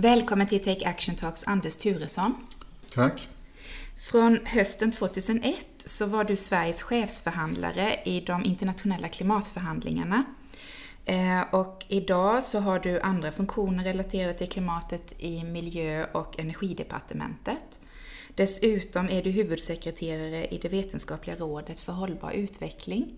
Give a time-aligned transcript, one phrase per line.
[0.00, 2.34] Välkommen till Take Action Talks Anders Turesson.
[2.94, 3.28] Tack.
[3.96, 10.24] Från hösten 2001 så var du Sveriges chefsförhandlare i de internationella klimatförhandlingarna.
[11.04, 17.80] Eh, och idag så har du andra funktioner relaterade till klimatet i miljö och energidepartementet.
[18.34, 23.14] Dessutom är du huvudsekreterare i det vetenskapliga rådet för hållbar utveckling.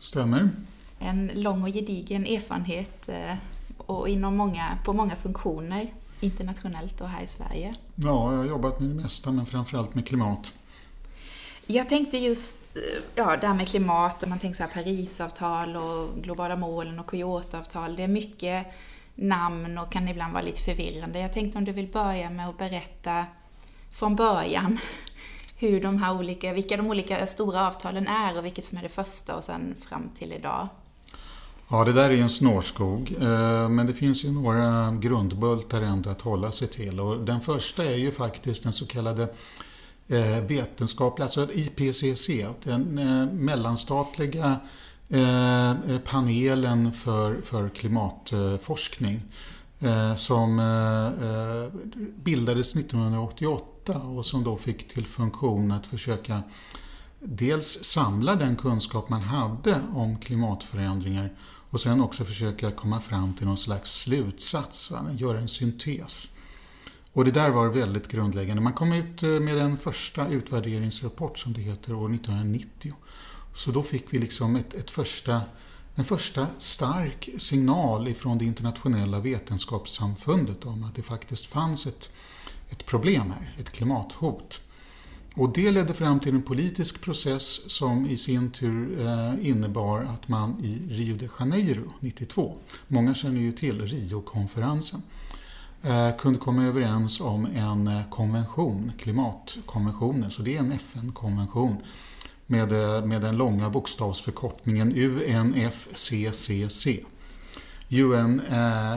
[0.00, 0.50] Stämmer.
[0.98, 3.34] En lång och gedigen erfarenhet eh,
[3.86, 7.74] och inom många, på många funktioner internationellt och här i Sverige.
[7.94, 10.52] Ja, jag har jobbat med det mesta men framförallt med klimat.
[11.66, 12.76] Jag tänkte just
[13.14, 17.10] ja, det här med klimat och man tänker så här Parisavtal och globala målen och
[17.10, 17.96] Kyotoavtal.
[17.96, 18.66] Det är mycket
[19.14, 21.18] namn och kan ibland vara lite förvirrande.
[21.18, 23.26] Jag tänkte om du vill börja med att berätta
[23.90, 24.78] från början
[25.56, 28.88] hur de här olika, vilka de olika stora avtalen är och vilket som är det
[28.88, 30.68] första och sen fram till idag.
[31.68, 33.14] Ja, det där är en snårskog.
[33.20, 37.00] Eh, men det finns ju några grundbultar ändå att hålla sig till.
[37.00, 39.22] Och den första är ju faktiskt den så kallade
[40.08, 42.30] eh, vetenskapliga, alltså IPCC,
[42.64, 44.56] den eh, mellanstatliga
[46.04, 49.22] panelen för, för klimatforskning
[50.16, 50.56] som
[52.22, 56.42] bildades 1988 och som då fick till funktion att försöka
[57.20, 61.30] dels samla den kunskap man hade om klimatförändringar
[61.70, 65.06] och sen också försöka komma fram till någon slags slutsats, va?
[65.16, 66.28] göra en syntes.
[67.12, 68.62] Och det där var väldigt grundläggande.
[68.62, 72.94] Man kom ut eh, med en första utvärderingsrapport som det heter år 1990.
[73.54, 75.42] Så då fick vi liksom ett, ett första,
[75.94, 82.10] en första stark signal ifrån det internationella vetenskapssamfundet om att det faktiskt fanns ett,
[82.70, 84.60] ett problem här, ett klimathot.
[85.36, 90.28] Och det ledde fram till en politisk process som i sin tur eh, innebar att
[90.28, 92.56] man i Rio de Janeiro 92,
[92.88, 95.02] många känner ju till Rio-konferensen,
[95.82, 101.76] eh, kunde komma överens om en eh, konvention, klimatkonventionen, så det är en FN-konvention
[102.46, 102.68] med,
[103.06, 106.86] med den långa bokstavsförkortningen UNFCCC.
[107.90, 108.42] UN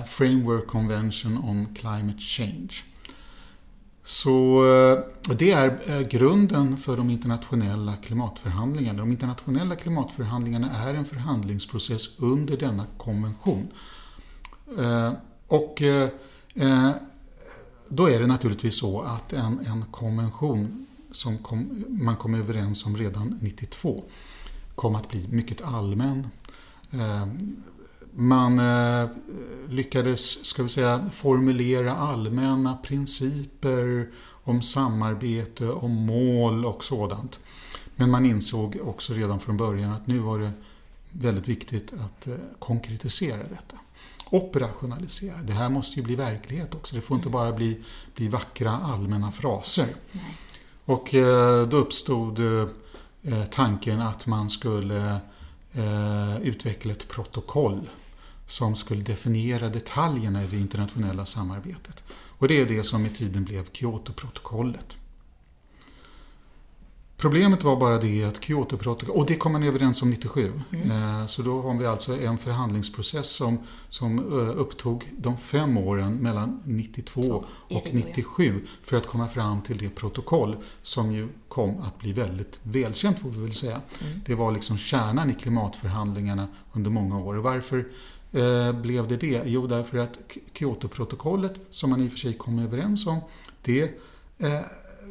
[0.08, 2.89] Framework Convention on Climate Change.
[4.09, 9.00] Så eh, det är eh, grunden för de internationella klimatförhandlingarna.
[9.00, 13.68] De internationella klimatförhandlingarna är en förhandlingsprocess under denna konvention.
[14.80, 15.12] Eh,
[15.47, 15.81] och
[17.88, 22.97] då är det naturligtvis så att en, en konvention som kom, man kom överens om
[22.97, 24.03] redan 92
[24.76, 26.28] kom att bli mycket allmän.
[28.19, 29.09] Man eh,
[29.69, 34.09] lyckades ska vi säga, formulera allmänna principer
[34.44, 37.40] om samarbete, om mål och sådant.
[37.96, 40.52] Men man insåg också redan från början att nu var det
[41.12, 43.78] väldigt viktigt att eh, konkretisera detta.
[44.29, 45.38] Operationalisera.
[45.38, 46.96] Det här måste ju bli verklighet också.
[46.96, 47.84] Det får inte bara bli,
[48.16, 49.88] bli vackra allmänna fraser.
[50.85, 55.19] Och eh, då uppstod eh, tanken att man skulle
[55.74, 57.90] eh, utveckla ett protokoll
[58.50, 62.04] som skulle definiera detaljerna i det internationella samarbetet.
[62.12, 64.98] Och det är det som med tiden blev Kyotoprotokollet.
[67.20, 70.62] Problemet var bara det att Kyotoprotokollet, och det kom man överens om 97.
[70.72, 70.92] Mm.
[70.92, 73.58] Eh, så då har vi alltså en förhandlingsprocess som,
[73.90, 79.78] som eh, upptog de fem åren mellan 92 och 97 för att komma fram till
[79.78, 83.82] det protokoll som ju kom att bli väldigt välkänt får vi väl säga.
[84.02, 84.22] Mm.
[84.26, 87.36] Det var liksom kärnan i klimatförhandlingarna under många år.
[87.36, 87.86] Varför
[88.31, 89.44] Eh, blev det det?
[89.45, 90.19] Jo, därför att
[90.53, 93.19] Kyotoprotokollet, som man i och för sig kom överens om,
[93.62, 93.84] det
[94.38, 94.59] eh,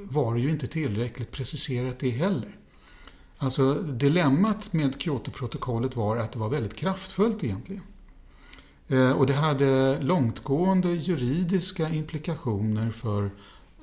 [0.04, 2.56] var ju inte tillräckligt preciserat det heller.
[3.38, 7.82] Alltså dilemmat med Kyotoprotokollet var att det var väldigt kraftfullt egentligen.
[8.88, 13.30] Eh, och det hade långtgående juridiska implikationer för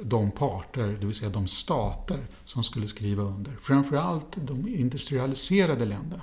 [0.01, 3.57] de parter, det vill säga de stater som skulle skriva under.
[3.61, 6.21] Framförallt de industrialiserade länderna.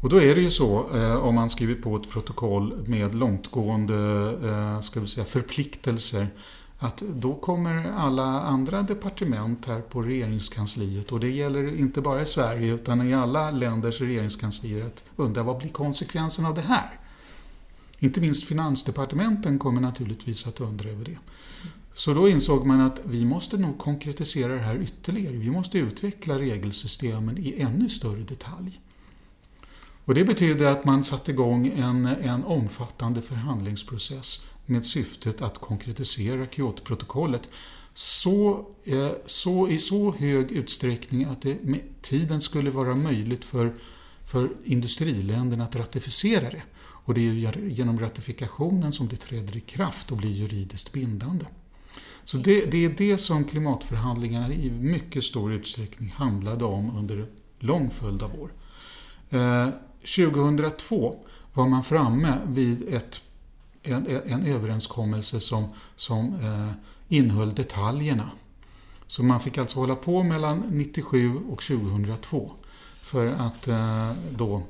[0.00, 3.94] Och då är det ju så, eh, om man skrivit på ett protokoll med långtgående
[4.44, 6.28] eh, ska vi säga, förpliktelser,
[6.78, 12.26] att då kommer alla andra departement här på regeringskansliet, och det gäller inte bara i
[12.26, 17.00] Sverige utan i alla länders regeringskanslier, att undra vad blir konsekvensen av det här?
[17.98, 21.18] Inte minst finansdepartementen kommer naturligtvis att undra över det.
[21.94, 25.36] Så då insåg man att vi måste nog konkretisera det här ytterligare.
[25.36, 28.80] Vi måste utveckla regelsystemen i ännu större detalj.
[30.08, 36.46] Och det betyder att man satte igång en, en omfattande förhandlingsprocess med syftet att konkretisera
[36.46, 37.48] Kyotoprotokollet
[37.94, 43.74] så, eh, så, i så hög utsträckning att det med tiden skulle vara möjligt för,
[44.24, 46.62] för industriländerna att ratificera det.
[46.80, 51.44] Och det är genom ratifikationen som det träder i kraft och blir juridiskt bindande.
[52.24, 57.28] Så det, det, är det som klimatförhandlingarna i mycket stor utsträckning handlade om under en
[57.58, 58.50] lång följd av år.
[59.30, 59.68] Eh,
[60.16, 61.18] 2002
[61.54, 63.20] var man framme vid ett,
[63.82, 66.72] en, en överenskommelse som, som eh,
[67.08, 68.30] innehöll detaljerna.
[69.06, 72.52] Så man fick alltså hålla på mellan 97 och 2002
[73.00, 74.62] för att eh, då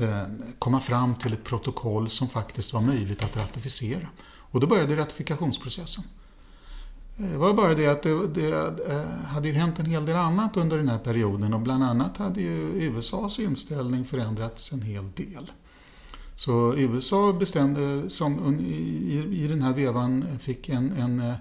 [0.00, 0.22] eh,
[0.58, 4.08] komma fram till ett protokoll som faktiskt var möjligt att ratificera.
[4.50, 6.04] Och då började ratifikationsprocessen.
[7.20, 8.50] Det var bara det att det, det
[8.90, 12.16] eh, hade ju hänt en hel del annat under den här perioden och bland annat
[12.16, 15.52] hade ju USAs inställning förändrats en hel del.
[16.36, 21.34] Så USA bestämde, som i, i den här vevan fick en, en, eh,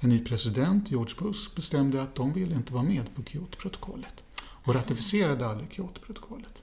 [0.00, 4.74] en ny president, George Bush, bestämde att de ville inte vara med på Kyotoprotokollet och
[4.74, 6.54] ratificerade aldrig Kyotoprotokollet.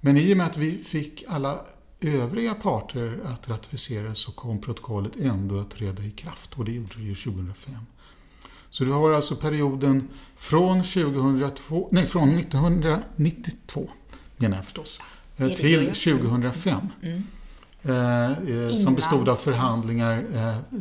[0.00, 1.60] Men i och med att vi fick alla
[2.00, 6.94] övriga parter att ratificera så kom protokollet ändå att träda i kraft och det gjorde
[6.96, 7.74] det ju 2005.
[8.70, 13.90] Så du har alltså perioden från, 2002, nej, från 1992,
[14.36, 15.00] menar jag förstås,
[15.36, 16.80] eh, till 2005.
[17.02, 17.22] Mm.
[17.82, 20.78] Eh, eh som bestod av förhandlingar eh,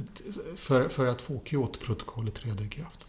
[0.56, 3.06] för, för att få Kyotoprotokollet träda i kraft.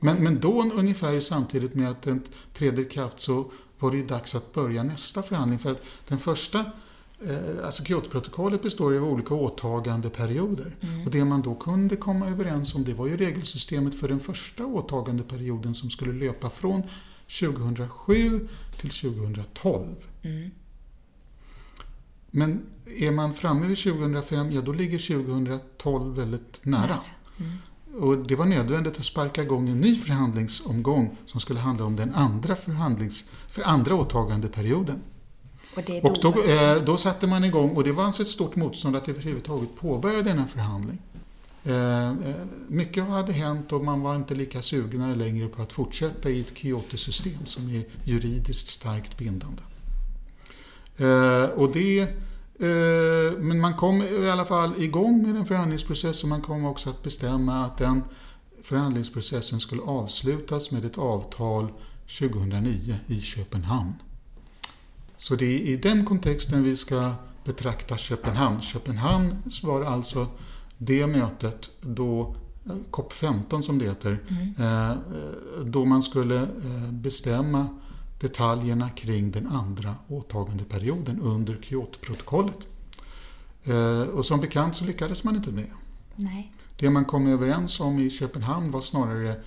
[0.00, 2.22] Men, men då ungefär samtidigt med att den
[2.54, 5.58] trädde i kraft så var det dags att börja nästa förhandling.
[5.58, 6.64] För att den första
[7.64, 10.76] alltså Kyotoprotokollet består av olika åtagandeperioder.
[10.80, 11.06] Mm.
[11.06, 14.66] Och det man då kunde komma överens om det var ju regelsystemet för den första
[14.66, 16.82] åtagandeperioden som skulle löpa från
[17.40, 18.48] 2007
[18.80, 19.86] till 2012.
[20.22, 20.50] Mm.
[22.30, 22.62] Men
[22.98, 26.98] är man framme vid 2005, ja då ligger 2012 väldigt nära.
[27.38, 27.52] Mm.
[28.02, 32.14] Och det var nödvändigt att sparka igång en ny förhandlingsomgång som skulle handla om den
[32.14, 35.02] andra, förhandlings, för andra åtagandeperioden.
[35.74, 35.94] Och, då...
[35.96, 39.08] och då, eh, då, satte man igång, och det var alltså ett stort motstånd att
[39.08, 40.98] överhuvudtaget påbörja denna förhandling.
[41.64, 42.34] Eh, eh,
[42.68, 46.58] mycket hade hänt och man var inte lika sugna längre på att fortsätta i ett
[46.58, 49.62] Kyoto-system som är juridiskt starkt bindande.
[50.96, 56.28] Eh, och det, eh, men man kom i alla fall igång med en förhandlingsprocess och
[56.28, 58.02] man kom också att bestämma att den
[58.62, 61.72] förhandlingsprocessen skulle avslutas med ett avtal
[62.18, 63.94] 2009 i Köpenhamn.
[65.20, 67.12] Så det är i den kontexten vi ska
[67.44, 68.60] betrakta Köpenhamn.
[68.60, 70.26] Köpenhamn var alltså
[70.78, 72.36] det mötet då
[72.66, 74.54] eh, COP15 som det heter, mm.
[74.58, 74.96] Eh,
[75.64, 77.68] då man skulle eh, bestämma
[78.20, 82.58] detaljerna kring den andra åtagandeperioden under Kyotoprotokollet.
[84.12, 85.70] Och som bekant så lyckades man inte med
[86.16, 86.52] Nej.
[86.76, 86.90] det.
[86.90, 89.40] man kom överens om i Köpenhamn var snarare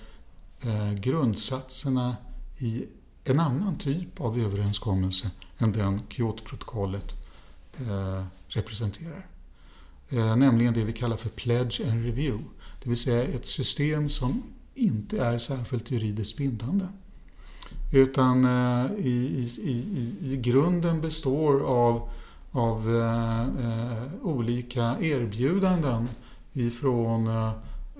[1.00, 2.16] grundsatserna
[2.58, 2.84] i
[3.24, 7.14] en annan typ av överenskommelse än den Kyotoprotokollet
[7.80, 9.26] eh, representerar.
[10.08, 12.44] Eh, nämligen det vi kallar för Pledge and Review.
[12.82, 14.42] Det vill säga ett system som
[14.74, 16.84] inte är särskilt juridiskt bindande.
[17.92, 22.08] Utan eh, i, i, i, i grunden består av,
[22.52, 26.08] av eh, eh, olika erbjudanden
[26.52, 27.52] ifrån eh,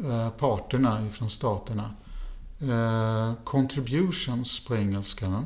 [0.04, 1.90] eh parterna, ifrån staterna.
[2.70, 5.44] Eh, contributions på engelska.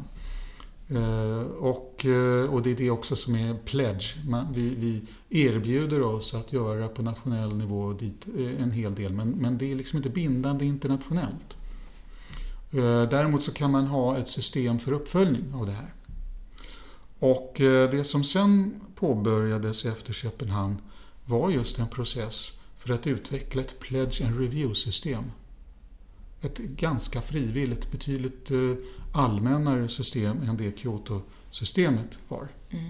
[0.88, 4.16] Eh, och, eh, och det är det också som är pledge.
[4.52, 5.02] vi, vi,
[5.46, 9.72] erbjuder oss att göra på nationell nivå dit, eh, en hel del men, men det
[9.72, 11.56] är liksom inte bindande internationellt.
[12.70, 15.94] Eh, däremot så kan man ha ett system för uppföljning av det här.
[17.18, 20.76] Och eh, det som sen påbörjades efter Köpenhamn
[21.24, 25.24] var just en process för att utveckla ett Pledge and Review-system
[26.40, 28.74] ett ganska frivilligt, betydligt eh,
[29.12, 32.48] allmännare system än det Kyoto-systemet var.
[32.70, 32.84] Mm.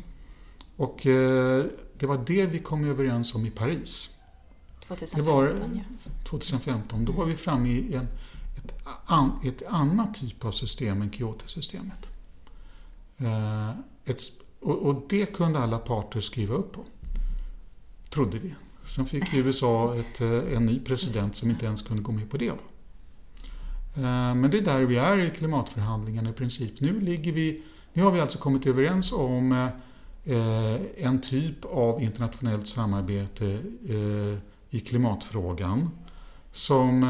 [0.76, 1.64] Och eh,
[1.98, 4.16] det var det vi kom överens om i Paris.
[4.80, 5.56] 2015, det var,
[6.24, 7.04] 2015.
[7.04, 8.08] Då var vi framme i en,
[8.56, 8.74] ett,
[9.04, 12.06] an, ett annat typ av system än Kyoto-systemet.
[13.16, 13.70] Eh,
[14.04, 14.20] ett,
[14.60, 16.84] och, och, det kunde alla parter skriva upp på,
[18.10, 18.54] trodde vi.
[18.86, 22.52] Sen fick USA ett, en ny president som inte ens kunde gå med på det.
[23.98, 26.80] Eh, men det är där vi är i klimatförhandlingarna i princip.
[26.80, 27.62] Nu, ligger vi,
[27.92, 29.52] nu har vi alltså kommit överens om
[30.24, 34.38] eh, en typ av internationellt samarbete eh,
[34.70, 35.90] i klimatfrågan
[36.52, 37.06] som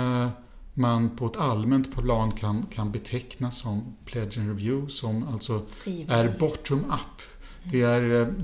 [0.75, 5.67] man på ett allmänt plan kan, kan beteckna som Pledge and Review, som alltså
[6.09, 7.23] är bottom-up.
[7.63, 8.01] Det, är,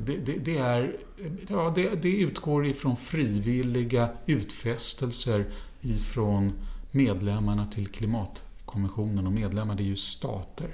[0.06, 0.96] det, det, det, är,
[1.48, 5.46] ja, det, det utgår ifrån frivilliga utfästelser
[5.80, 6.52] ifrån
[6.94, 10.68] medlemmarna till klimatkonventionen och medlemmar det är ju stater.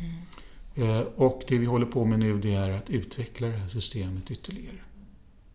[0.00, 0.98] Mm.
[0.98, 4.30] Eh, och det vi håller på med nu det är att utveckla det här systemet
[4.30, 4.76] ytterligare.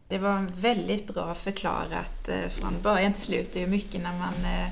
[0.08, 3.54] Det var väldigt bra förklarat eh, från början till slut.
[3.54, 4.34] Det är mycket när man...
[4.34, 4.70] Eh,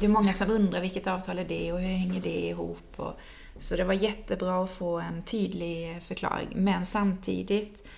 [0.00, 2.92] det är många som undrar vilket avtal är det och hur hänger det ihop?
[2.96, 3.20] Och,
[3.58, 6.48] så det var jättebra att få en tydlig förklaring.
[6.54, 7.88] Men samtidigt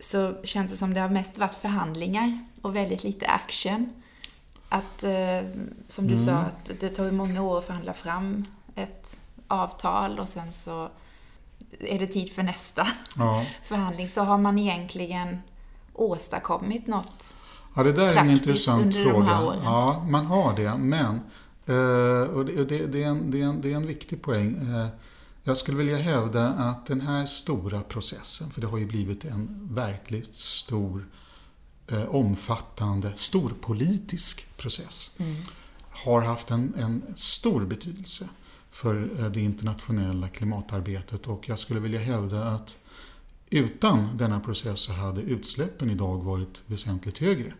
[0.00, 4.02] så känns det som det har mest varit förhandlingar och väldigt lite action.
[4.72, 5.50] Att, eh,
[5.88, 6.18] som du mm.
[6.18, 10.90] sa, att det tar många år att förhandla fram ett avtal och sen så
[11.80, 13.46] är det tid för nästa ja.
[13.64, 14.08] förhandling.
[14.08, 15.38] Så har man egentligen
[15.92, 17.36] åstadkommit något
[17.74, 19.40] Ja, det där är en intressant fråga.
[19.64, 21.20] Ja, man har det, men
[21.66, 24.74] eh, och det, det, det, är en, det, är en, det är en viktig poäng.
[24.74, 24.86] Eh,
[25.42, 29.68] jag skulle vilja hävda att den här stora processen, för det har ju blivit en
[29.72, 31.06] verkligt stor,
[31.92, 35.36] eh, omfattande, storpolitisk process, mm.
[35.90, 38.28] har haft en, en stor betydelse
[38.70, 42.76] för eh, det internationella klimatarbetet och jag skulle vilja hävda att
[43.50, 47.54] utan denna process så hade utsläppen idag varit väsentligt högre.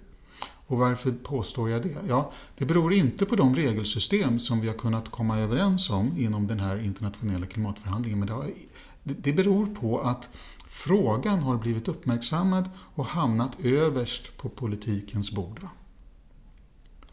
[0.71, 1.97] Och varför påstår jag det?
[2.09, 6.47] Ja, det beror inte på de regelsystem som vi har kunnat komma överens om inom
[6.47, 8.19] den här internationella klimatförhandlingen.
[8.19, 8.51] Men det, har,
[9.03, 10.29] det beror på att
[10.71, 15.67] frågan har blivit uppmärksammad och hamnat överst på politikens bord.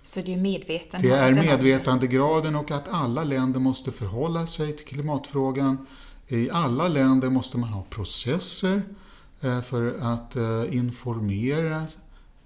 [0.02, 4.86] Så det är medveten Det är medvetandegraden och att alla länder måste förhålla sig till
[4.86, 5.88] klimatfrågan.
[6.28, 8.82] I alla länder måste man ha processer
[9.42, 11.88] eh, för att eh, informera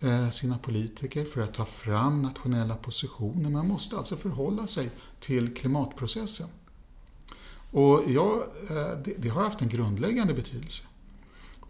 [0.03, 3.49] Eh, sina politiker för att ta fram nationella positioner.
[3.49, 4.89] Man måste alltså förhålla sig
[5.19, 6.47] till klimatprocessen.
[7.71, 8.43] Och ja,
[9.17, 10.83] det har haft en grundläggande betydelse.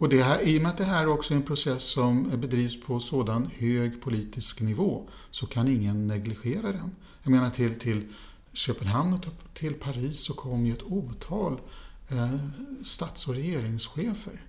[0.02, 2.80] Och det här, I och med att det här också är en process som bedrivs
[2.80, 6.90] på sådan hög politisk nivå så kan ingen negligera den.
[7.22, 8.12] Jag menar till, till
[8.52, 11.60] Köpenhamn och till Paris så kom ju ett otal
[12.08, 12.36] eh,
[12.84, 14.40] stats och regeringschefer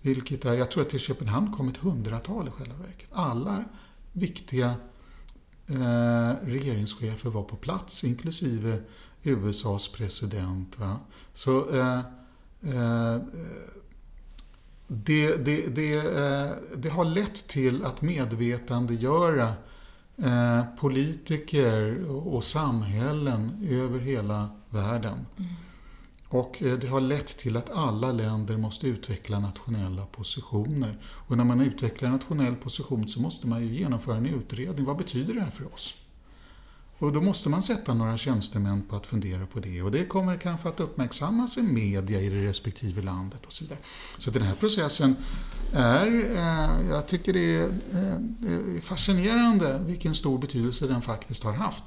[0.00, 3.08] vilket är, jag tror att till Köpenhamn kom ett hundratal i själva verket.
[3.12, 3.64] Alla
[4.12, 4.74] viktiga
[5.66, 8.82] eh, regeringschefer var på plats, inklusive
[9.22, 10.78] USAs president.
[10.78, 11.00] Va?
[11.34, 11.98] Så eh,
[12.74, 13.20] eh,
[14.86, 19.52] det, det, det, eh, det, har lett till att medvetandegöra
[20.16, 25.26] eh, politiker och samhällen över hela världen.
[25.36, 25.50] Mm.
[26.28, 30.98] Och eh, det har lett till att alla länder måste utveckla nationella positioner.
[31.04, 34.84] Och när man utvecklar en nationell position så måste man ju genomföra en utredning.
[34.84, 35.94] Vad betyder det här för oss?
[36.98, 39.82] Och då måste man sätta några tjänstemän på att fundera på det.
[39.82, 43.78] Och det kommer kanske att uppmärksammas i media i det respektive landet och så vidare.
[44.18, 45.16] Så den här processen
[45.72, 51.84] är, eh, jag tycker det är eh, fascinerande vilken stor betydelse den faktiskt har haft.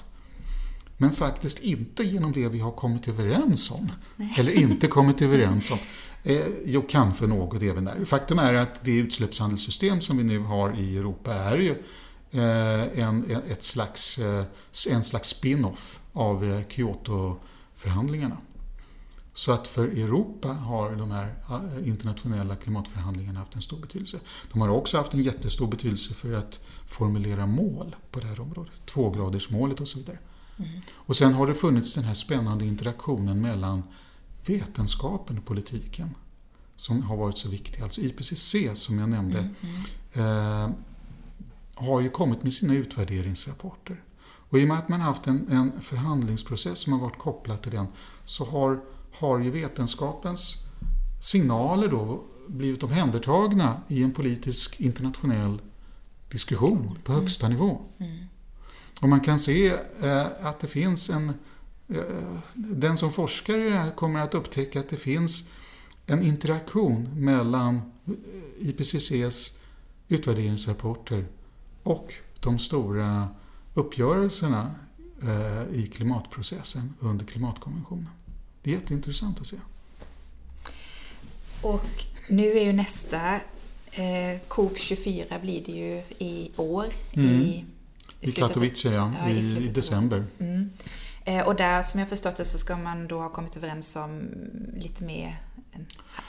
[0.98, 3.92] Men faktiskt inte genom det vi har kommit överens om.
[4.16, 4.36] Nej.
[4.38, 5.80] Eller inte kommit överens om.
[6.24, 8.06] Eh, jo, kanske något även där.
[8.06, 11.76] Faktum är att det utsläppshandelssystem som vi nu har i Europa är ju
[12.38, 14.46] en, ett slags, eh,
[14.90, 18.38] en slags spin-off av eh, Kyoto-förhandlingarna.
[19.34, 24.20] Så att för Europa har de här eh, internationella klimatförhandlingarna haft en stor betydelse.
[24.52, 28.74] De har också haft en jättestor betydelse för att formulera mål på det här området.
[28.86, 30.18] Tvågradersmålet och så vidare.
[30.94, 33.84] Och sen har det funnits den här spännande interaktionen mellan
[34.46, 36.16] vetenskapen och politiken
[36.76, 37.82] som har varit så viktig.
[37.82, 40.66] Alltså IPCC som jag nämnde mm.
[40.66, 40.70] eh,
[41.78, 44.04] har ju kommit med sina utvärderingsrapporter.
[44.50, 47.72] Och i och med att man haft en, en förhandlingsprocess som har varit kopplad till
[47.72, 47.88] den
[48.26, 48.80] så har,
[49.12, 50.56] har ju vetenskapens
[51.20, 55.62] signaler då blivit omhändertagna i en politisk internationell
[56.32, 57.58] diskussion på högsta mm.
[57.58, 57.82] nivå.
[57.98, 58.18] Mm.
[59.02, 59.68] Och man kan se
[60.02, 61.34] eh, att det finns en...
[61.90, 62.04] Eh,
[62.54, 65.50] den som forskar i det här kommer att upptäcka att det finns
[66.06, 69.58] en interaktion mellan eh, IPCCs
[70.08, 71.26] utvärderingsrapporter
[71.88, 73.28] och de stora
[73.74, 74.76] uppgörelserna
[75.74, 78.10] i klimatprocessen under klimatkonventionen.
[78.62, 79.58] Det är jätteintressant att se.
[81.62, 83.36] Och nu är ju nästa
[83.92, 87.42] eh, COP 24 blir det ju i år mm.
[87.42, 87.66] i
[88.22, 90.24] i, Katowice, ja, ja i, i, december.
[90.40, 90.70] Mm.
[91.26, 94.30] Eh, och där, som jag förstått det, så ska man då ha kommit överens om
[94.76, 95.42] lite mer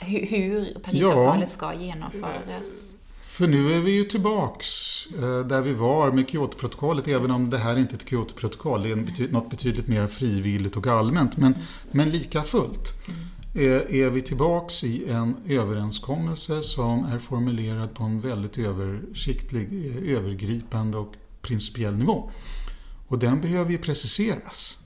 [0.01, 2.93] hur Parisavtalet ja, ska genomföras.
[3.39, 4.67] För nu är vi ju tillbaks
[5.05, 8.83] eh, där vi var med Kyotoprotokollet, även om det här är inte är ett Kyotoprotokoll,
[8.83, 11.37] det är något betydligt mer frivilligt och allmänt.
[11.37, 11.55] Men,
[11.91, 13.71] men lika fullt mm.
[13.71, 20.17] är, är vi tillbaks i en överenskommelse som är formulerad på en väldigt översiktlig, eh,
[20.17, 22.31] övergripande och principiell nivå.
[23.07, 24.79] Och den behöver ju preciseras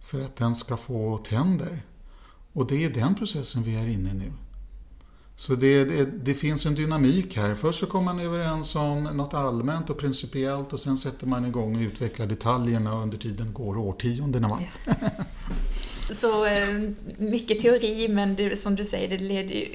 [0.00, 1.82] för att den ska få tänder.
[2.52, 4.32] Och det är den processen vi är inne i nu.
[5.38, 7.54] Så det, det, det, finns en dynamik här.
[7.54, 11.76] Först så kommer man överens om något allmänt och principiellt och sen sätter man igång
[11.76, 14.58] och utvecklar detaljerna och under tiden går årtiondena.
[14.60, 14.94] Ja.
[16.10, 19.68] Så eh, mycket teori, men det, som du säger, det leder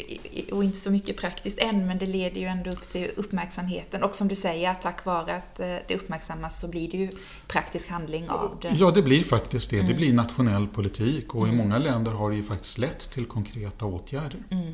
[0.51, 4.03] och inte så mycket praktiskt än, men det leder ju ändå upp till uppmärksamheten.
[4.03, 7.10] Och som du säger, tack vare att eh, det uppmärksammas så blir det ju
[7.48, 8.75] praktisk handling av det.
[8.75, 9.79] Ja, det blir faktiskt det.
[9.79, 9.88] Mm.
[9.88, 11.55] Det blir nationell politik och mm.
[11.55, 14.39] i många länder har det ju faktiskt lett till konkreta åtgärder.
[14.50, 14.74] Mm.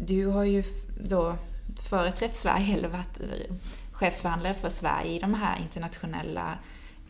[0.00, 0.62] Du har ju
[1.00, 1.36] då
[1.82, 3.18] företrätt Sverige, eller varit
[3.92, 6.58] chefsförhandlare för Sverige i de här internationella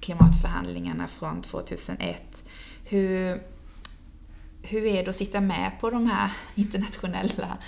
[0.00, 2.44] klimatförhandlingarna från 2001.
[2.84, 3.42] Hur,
[4.62, 7.58] hur är det att sitta med på de här internationella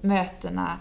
[0.00, 0.78] mötena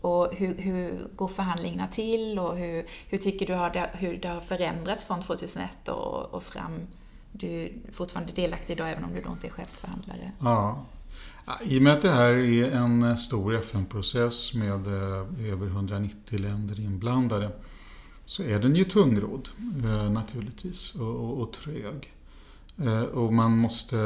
[0.00, 4.28] och hur, hur går förhandlingarna till och hur, hur tycker du har det, hur det
[4.28, 6.80] har förändrats från 2001 och, och fram?
[7.32, 10.32] Du är fortfarande delaktig idag även om du då inte är chefsförhandlare.
[10.40, 10.84] Ja,
[11.62, 16.80] i och med att det här är en stor FN-process med eh, över 190 länder
[16.80, 17.50] inblandade
[18.24, 19.48] så är den ju tungrodd
[19.84, 22.12] eh, naturligtvis och, och, och trög.
[22.84, 23.96] Eh, och man måste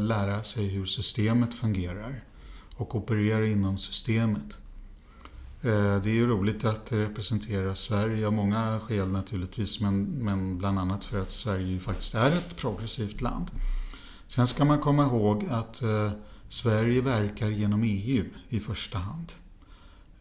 [0.00, 2.24] lära sig hur systemet fungerar
[2.76, 4.56] och operera inom systemet.
[5.62, 11.04] Det är ju roligt att representera Sverige av många skäl naturligtvis men, men bland annat
[11.04, 13.50] för att Sverige ju faktiskt är ett progressivt land.
[14.26, 15.82] Sen ska man komma ihåg att
[16.50, 19.32] Sverige verkar genom EU i första hand.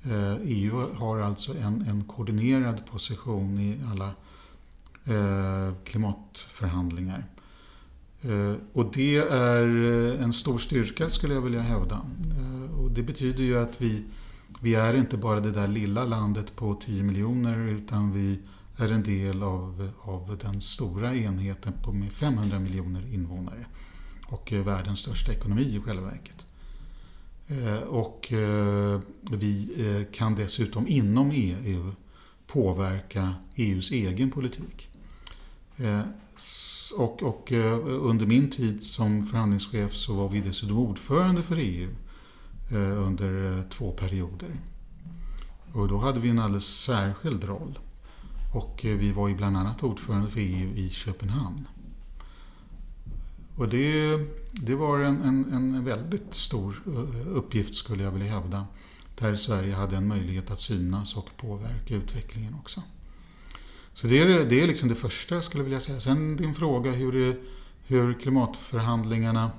[0.04, 4.08] Eh, EU har alltså en, en koordinerad position i alla
[5.06, 7.26] eh, klimatförhandlingar.
[8.22, 9.66] Eh, och det är
[10.22, 12.02] en stor styrka skulle jag vilja hävda.
[12.80, 14.04] Och det betyder ju att vi,
[14.62, 18.40] vi är inte bara det där lilla landet på 10 miljoner utan vi
[18.78, 23.66] är en del av, av den stora enheten på med 500 miljoner invånare
[24.30, 26.46] och eh, världens största ekonomi i själva verket.
[27.48, 29.00] Eh, och eh,
[29.32, 31.92] vi kan dessutom inom EU
[32.48, 34.90] påverka EUs egen politik.
[36.98, 37.52] Och, och,
[37.86, 41.90] under min tid som förhandlingschef så var vi dessutom ordförande för EU
[42.98, 44.60] under två perioder.
[45.74, 47.80] Och då hade vi en alldeles särskild roll.
[48.54, 51.68] Och vi var ju bland annat ordförande för EU i Köpenhamn.
[53.60, 54.20] Och det,
[54.52, 58.66] det var en, en, en, väldigt stor eh, uppgift skulle jag vilja hävda.
[59.16, 62.84] Där Sverige hade en möjlighet att synas och påverka utvecklingen också.
[63.94, 66.00] Så det är, det är liksom det första jag skulle vilja säga.
[66.00, 67.40] Sen din fråga hur,
[67.86, 69.52] hur klimatförhandlingarna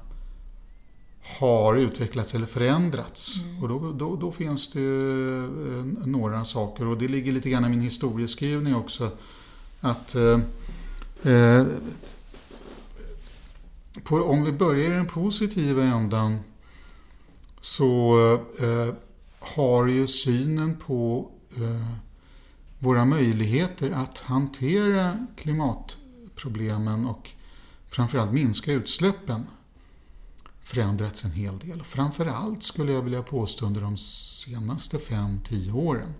[1.22, 3.42] har utvecklats eller förändrats.
[3.42, 3.62] Mm.
[3.62, 7.68] Och då, då, då, finns det eh, några saker och det ligger lite grann i
[7.68, 9.10] min historieskrivning också.
[9.80, 10.40] Att eh,
[11.22, 11.66] eh
[14.04, 16.38] på, om vi börjar i den positiva ändan
[17.60, 18.18] så
[18.60, 18.94] eh,
[19.38, 21.96] har ju synen på eh,
[22.78, 27.30] våra möjligheter att hantera klimatproblemen och
[27.88, 29.46] framförallt minska utsläppen
[30.60, 31.82] förändrats en hel del.
[31.82, 36.14] Framförallt skulle jag vilja påstå under de senaste 5-10 åren.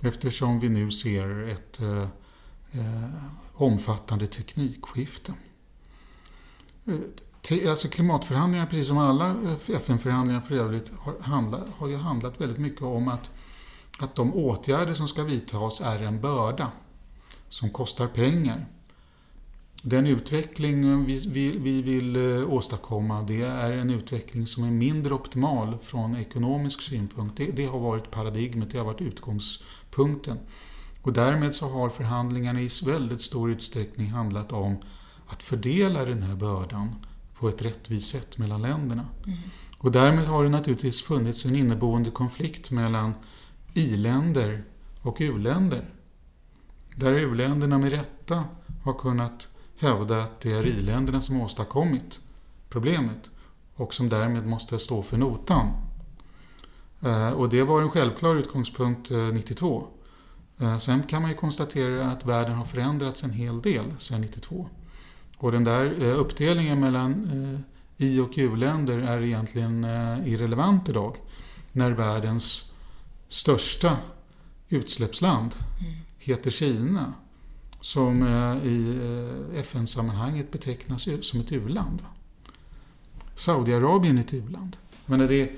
[0.00, 2.08] Eftersom vi nu ser ett eh,
[2.72, 3.10] eh
[3.56, 5.34] omfattande teknikskifte.
[7.68, 12.58] Alltså klimatförhandlingar, precis som alla eh, FN-förhandlingar för övrigt, har, handla, har ju handlat väldigt
[12.58, 13.30] mycket om att,
[13.98, 16.70] att de åtgärder som ska vidtas är en börda
[17.48, 18.66] som kostar pengar.
[19.82, 25.14] Den utveckling vi, vi, vi vill eh, åstadkomma det är en utveckling som är mindre
[25.14, 27.36] optimal från ekonomisk synpunkt.
[27.36, 30.38] Det, det har varit paradigmet, det har varit utgångspunkten.
[31.02, 34.76] Och därmed så har förhandlingarna i väldigt stor utsträckning handlat om
[35.26, 36.94] att fördela den här bördan
[37.34, 39.06] på ett rättvist sätt mellan länderna.
[39.26, 39.38] Mm.
[39.78, 43.14] Och därmed har det naturligtvis funnits en inneboende konflikt mellan
[43.74, 44.64] i-länder
[45.02, 45.84] och u-länder.
[46.96, 48.44] Där u-länderna med rätta
[48.84, 52.20] har kunnat hävda att det är i-länderna som åstadkommit
[52.68, 53.30] problemet
[53.74, 55.66] och som därmed måste stå för notan.
[57.00, 59.86] Eh, och det var en självklar utgångspunkt 92.
[60.58, 64.20] Eh, eh, sen kan man ju konstatera att världen har förändrats en hel del sedan
[64.20, 64.68] 92.
[65.36, 67.12] Och den där eh, uppdelningen mellan
[67.98, 71.16] eh, i och u-länder är egentligen eh, irrelevant idag.
[71.72, 72.72] När världens
[73.28, 73.96] största
[74.68, 75.94] utsläppsland mm.
[76.18, 77.12] heter Kina.
[77.80, 78.22] Som
[78.64, 78.98] i
[79.56, 82.02] FN-sammanhanget betecknas som ett u-land.
[83.34, 84.76] Saudiarabien är ett u-land.
[85.06, 85.52] Men det,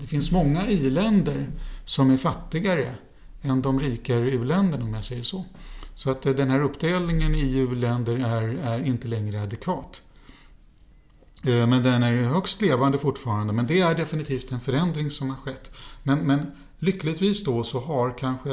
[0.00, 1.50] det finns många i-länder
[1.84, 2.94] som är fattigare
[3.42, 5.44] än de rikare u-länderna om jag säger så.
[5.94, 10.02] Så att eh, den här uppdelningen i EU-länder är, är inte längre adekvat.
[11.44, 13.52] Eh, men den är högst levande fortfarande.
[13.52, 15.70] Men det är definitivt en förändring som har skett.
[16.02, 16.46] Men, men
[16.78, 18.52] lyckligtvis då så har kanske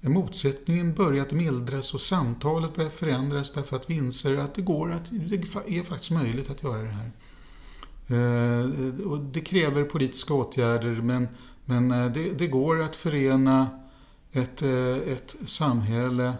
[0.00, 4.92] eh, motsättningen börjat mildras och samtalet börjat förändras därför att vi inser att det går
[4.92, 7.10] att, det är faktiskt möjligt att göra det här.
[9.06, 11.28] Och det kräver politiska åtgärder men,
[11.64, 13.79] men det, det går att förena
[14.32, 16.34] ett, ett samhälle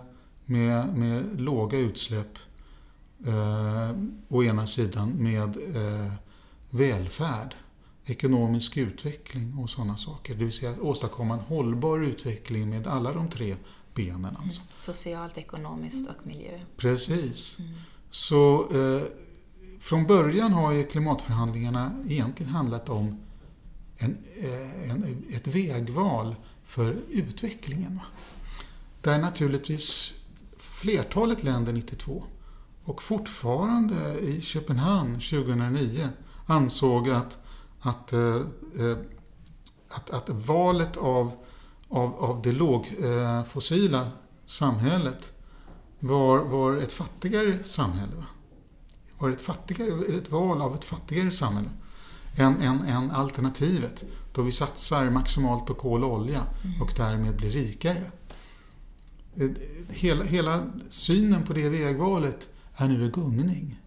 [0.44, 2.38] med, med låga utsläpp
[3.26, 3.96] eh,
[4.28, 6.12] å ena sidan med eh,
[6.70, 7.54] välfärd,
[8.04, 10.34] ekonomisk utveckling och sådana saker.
[10.34, 13.56] Det vill säga åstadkomma en hållbar utveckling med alla de tre
[13.94, 14.36] benen.
[14.36, 14.60] Alltså.
[14.60, 14.72] Mm.
[14.78, 16.60] Socialt, ekonomiskt och miljö.
[16.76, 17.58] Precis.
[17.58, 17.72] Mm.
[18.10, 19.02] Så eh,
[19.80, 23.20] från början har ju klimatförhandlingarna egentligen handlat om
[23.98, 26.34] en, eh, en, ett vägval
[26.70, 28.00] för utvecklingen.
[29.00, 30.12] Där naturligtvis
[30.58, 32.24] flertalet länder 92
[32.84, 36.08] och fortfarande i Köpenhamn 2009
[36.46, 37.38] ansåg att,
[37.80, 38.34] att, eh,
[38.78, 38.96] eh,
[39.88, 41.32] att, att valet av,
[41.88, 44.12] av, av det lågfossila eh,
[44.46, 45.32] samhället
[45.98, 48.16] var, var ett fattigare samhälle.
[48.16, 48.24] Va?
[49.18, 51.70] Var ett, fattigare, ett val av ett fattigare samhälle
[52.36, 56.46] än, än, än alternativet då vi satsar maximalt på kol och olja
[56.80, 58.10] och därmed blir rikare.
[59.88, 63.80] Hela, hela synen på det vägvalet är nu i gungning.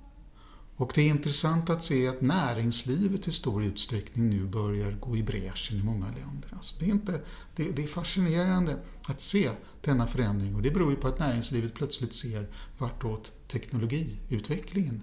[0.75, 5.23] Och det är intressant att se att näringslivet i stor utsträckning nu börjar gå i
[5.23, 6.49] bräschen i många länder.
[6.51, 7.21] Alltså det, är inte,
[7.55, 8.77] det, det, är fascinerande
[9.07, 9.51] att se
[9.81, 15.01] denna förändring och det beror ju på att näringslivet plötsligt ser vartåt teknologiutvecklingen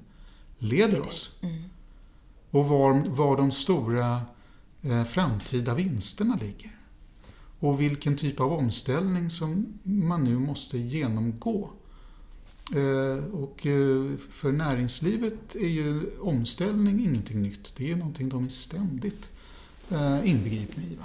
[0.59, 1.37] leder oss.
[1.41, 1.63] Mm.
[2.51, 4.23] Och var, var de stora eh,
[5.09, 6.77] framtida vinsterna ligger.
[7.59, 11.71] Och vilken typ av omställning som man nu måste genomgå
[12.75, 17.77] Eh, och eh, för näringslivet är ju omställning ingenting nytt.
[17.77, 19.31] Det är ju någonting de är ständigt
[19.91, 20.97] eh, inbegripna i.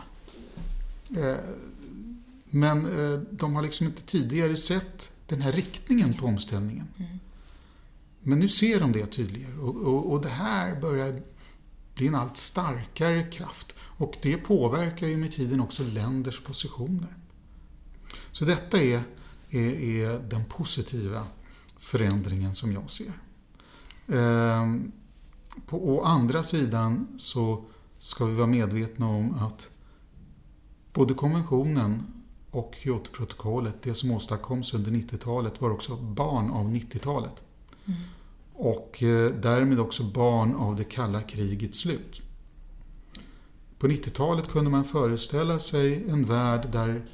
[2.49, 2.87] Men
[3.31, 6.87] de har liksom inte tidigare sett den här riktningen på omställningen.
[6.97, 7.19] Mm.
[8.23, 11.21] Men nu ser de det tydligare och, och, och, det här börjar
[11.95, 13.73] blir en allt starkare kraft.
[13.79, 17.17] Och det påverkar ju med tiden också länders positioner.
[18.31, 19.03] Så detta är,
[19.49, 21.27] är, är den positiva
[21.77, 23.13] förändringen som jag ser.
[24.07, 24.91] Ehm,
[25.67, 27.65] på å andra sidan så
[27.99, 29.69] ska vi vara medvetna om att
[30.93, 32.03] både konventionen
[32.51, 37.43] och Kyotoprotokollet, det som åstadkoms under 90-talet, var också barn av 90-talet.
[37.85, 37.99] Mm.
[38.57, 42.21] Och eh, därmed också barn av det kalla krigets slut.
[43.77, 47.05] På 90-talet kunde man föreställa sig en värld där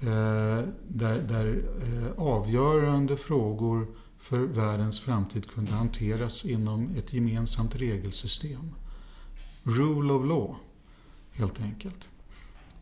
[0.00, 3.86] eh, där, där eh, avgörande frågor
[4.18, 8.74] för världens framtid kunde hanteras inom ett gemensamt regelsystem.
[9.62, 10.56] Rule of law,
[11.32, 12.08] helt enkelt.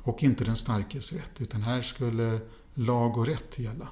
[0.03, 2.41] Och inte den starkes rätt, utan här skulle
[2.75, 3.89] lag och rätt gälla.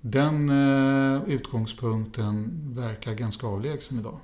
[0.00, 4.20] Den eh, utgångspunkten verkar ganska avlägsen idag.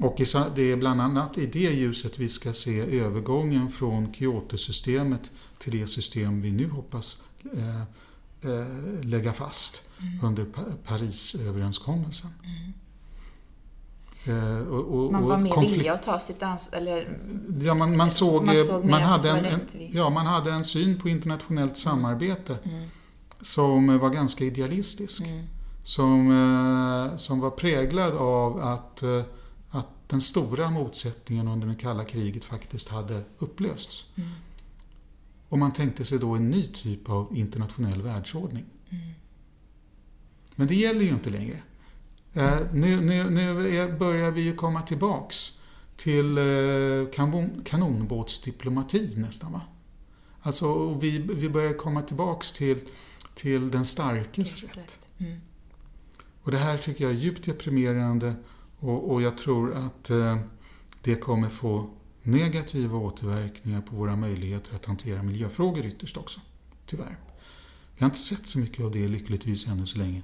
[0.00, 0.16] Och
[0.54, 5.86] det är bland annat i det ljuset vi ska se övergången från Kyotosystemet till det
[5.86, 7.18] system vi nu hoppas
[7.52, 7.80] eh,
[8.50, 8.66] eh,
[9.02, 10.24] lägga fast mm.
[10.24, 10.46] under
[10.84, 12.30] Parisöverenskommelsen.
[12.44, 12.72] Mm.
[14.68, 17.06] Och, och, man var mer villig att ta sitt ansvar?
[17.60, 19.60] ja, man, man såg, man, såg man hade en, en,
[19.92, 22.88] ja, man hade en syn på internationellt samarbete mm.
[23.44, 25.22] Som var ganska idealistisk.
[25.22, 25.46] Mm.
[25.82, 29.22] Som, eh, som var präglad av att eh,
[30.06, 34.06] den stora motsättningen under det kalla kriget faktiskt hade upplösts.
[34.14, 34.30] Mm.
[35.48, 38.64] Och man tänkte sig då en ny typ av internationell världsordning.
[38.90, 39.04] Mm.
[40.54, 41.62] Men det gäller ju inte längre.
[42.32, 45.52] Eh, nu, nu, nu börjar vi ju komma tillbaks
[45.96, 49.52] till eh, kanon, kanonbåtsdiplomati nästan.
[49.52, 49.60] Va?
[50.42, 52.80] Alltså, vi, vi börjar komma tillbaks till,
[53.34, 54.98] till den starkes rätt.
[55.18, 55.40] Mm.
[56.42, 58.34] Och det här tycker jag är djupt deprimerande
[58.78, 60.38] och, och jag tror att eh,
[61.02, 61.90] det kommer få
[62.22, 66.40] negativa återverkningar på våra möjligheter att hantera miljöfrågor ytterst också.
[66.86, 67.18] Tyvärr.
[67.96, 70.22] Vi har inte sett så mycket av det lyckligtvis ännu så länge.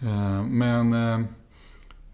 [0.00, 0.92] Eh, men...
[0.92, 1.26] Eh,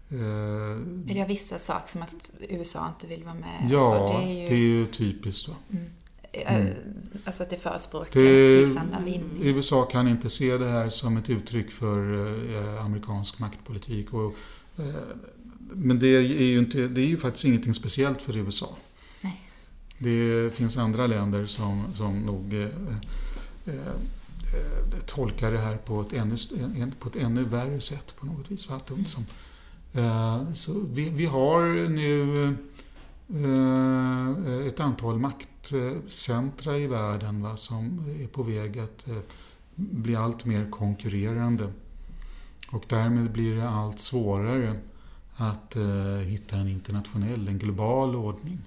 [0.09, 3.67] är det vissa saker som att USA inte vill vara med?
[3.69, 4.47] Ja, det är, ju...
[4.47, 5.47] det är ju typiskt.
[5.47, 5.55] Va?
[5.69, 5.85] Mm.
[6.33, 6.73] Mm.
[7.25, 9.39] Alltså att det förespråkar krigsanda vinning.
[9.41, 11.99] USA kan inte se det här som ett uttryck för
[12.79, 14.13] amerikansk maktpolitik.
[14.13, 14.35] Och,
[15.73, 18.75] men det är, ju inte, det är ju faktiskt ingenting speciellt för USA.
[19.21, 19.41] Nej.
[19.97, 23.93] Det finns andra länder som, som nog eh, eh, eh
[25.05, 26.35] tolkar det här på ett, ännu,
[26.99, 28.65] på ett ännu värre sätt på något vis.
[28.65, 29.25] För att som,
[30.55, 32.55] Så vi, vi har nu
[33.29, 39.17] Eh, ett antal maktcentra i världen va, som är på väg att eh,
[39.75, 41.73] bli allt mer konkurrerande.
[42.71, 44.79] Och därmed blir det allt svårare
[45.35, 48.59] att eh, hitta en internationell, en global ordning.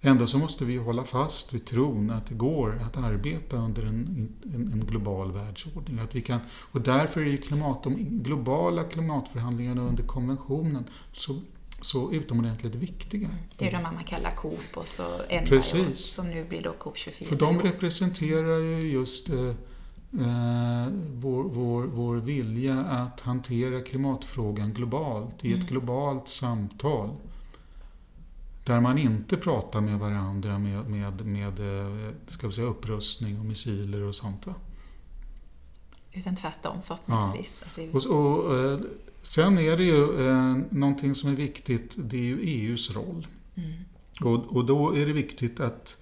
[0.00, 4.28] Ändå så måste vi hålla fast vid tron att det går att arbeta under en,
[4.54, 5.98] en, en global världsordning.
[5.98, 11.40] Att vi kan, och därför är ju klimat, de globala klimatförhandlingarna under konventionen så,
[11.80, 13.28] så utomordentligt viktiga.
[13.56, 15.98] Det är de man kallar COP och så NIO Precis.
[15.98, 17.28] som nu blir då COP 24.
[17.28, 19.48] För de representerar ju just eh,
[20.20, 25.66] eh, vår, vår, vår vilja att hantera klimatfrågan globalt, i ett mm.
[25.66, 27.16] globalt samtal.
[28.64, 33.44] Där man inte pratar med varandra med, med, med eh, ska vi säga, upprustning och
[33.44, 34.46] missiler och sånt.
[34.46, 34.54] Va?
[36.12, 37.64] Utan tvärtom förhoppningsvis.
[37.76, 37.82] Ja.
[37.92, 38.80] Och, och, eh,
[39.22, 43.26] sen är det ju eh, någonting som är viktigt, det är ju EUs roll.
[43.54, 43.72] Mm.
[44.20, 45.96] Och, och då är det viktigt att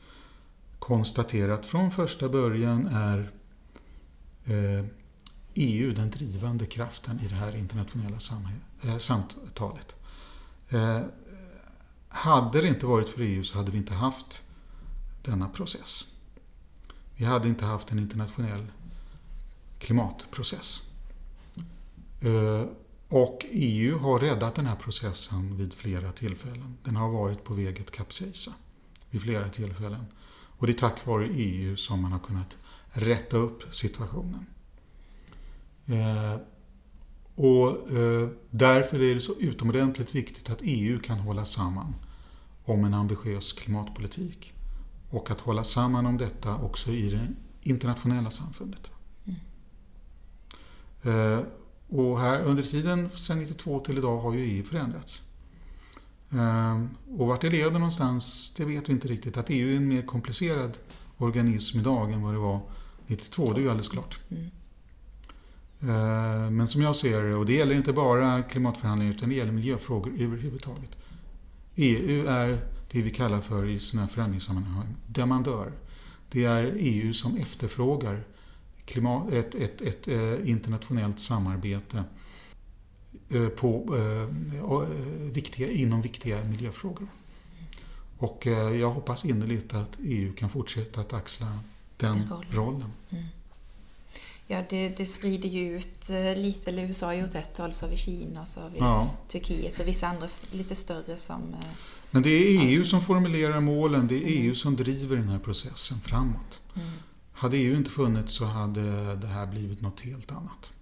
[0.78, 3.30] konstatera att från första början är
[4.44, 4.84] eh,
[5.54, 8.58] EU den drivande kraften i det här internationella samhäll,
[8.98, 9.96] samtalet.
[10.68, 11.00] Eh,
[12.08, 14.42] hade det inte varit för EU så hade vi inte haft
[15.22, 16.06] denna process.
[17.16, 18.66] Vi hade inte haft en internationell
[19.78, 20.82] klimatprocess.
[22.20, 22.64] Eh,
[23.08, 26.78] och EU har räddat den här processen vid flera tillfällen.
[26.84, 28.52] Den har varit på väg att kapsejsa
[29.10, 30.04] vid flera tillfällen.
[30.58, 32.56] Och det är tack vare EU som man har kunnat
[32.90, 34.46] rätta upp situationen.
[35.86, 36.36] Eh,
[37.34, 41.94] och eh, därför är det så utomordentligt viktigt att EU kan hålla samman
[42.64, 44.54] om en ambitiös klimatpolitik.
[45.10, 47.28] Och att hålla samman om detta också i det
[47.62, 48.90] internationella samfundet.
[49.24, 49.40] Mm.
[51.02, 51.44] Eh,
[51.88, 55.22] och här under tiden sedan 92 till idag har ju EU förändrats.
[56.30, 56.84] Eh,
[57.18, 59.36] och vart det leder någonstans, det vet vi inte riktigt.
[59.36, 60.78] Att EU är en mer komplicerad
[61.16, 62.60] organism idag än vad det var
[63.06, 64.20] 92, det är ju alldeles klart.
[64.30, 64.50] Mm.
[65.80, 69.52] Eh, men som jag ser det, och det gäller inte bara klimatförhandlingar utan det gäller
[69.52, 70.96] miljöfrågor överhuvudtaget.
[71.76, 72.58] EU är
[72.90, 75.72] det vi kallar för i sådana här förändringssammanhang demandör.
[76.30, 78.24] Det är EU som efterfrågar
[78.88, 82.04] klimat, ett, ett, ett, eh, internationellt samarbete
[83.30, 84.88] eh, på, eh,
[85.32, 87.08] viktiga, inom viktiga miljöfrågor.
[88.18, 88.46] Och
[88.80, 91.46] jag hoppas innerligt att EU kan fortsätta att axla
[91.96, 92.52] den, den rollen.
[92.52, 92.92] rollen.
[93.10, 93.24] Mm.
[94.46, 97.90] Ja, det, det sprider ju ut lite, eller USA har gjort ett håll, så har
[97.90, 99.10] vi Kina, så har vi ja.
[99.28, 101.56] Turkiet och vissa andra lite större som...
[102.10, 106.00] Men det är EU som formulerar målen, det är EU som driver den här processen
[106.00, 106.60] framåt.
[106.74, 106.88] Mm.
[107.38, 110.72] Hade EU inte funnits så hade det här blivit något helt annat.